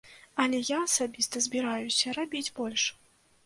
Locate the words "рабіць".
2.19-2.45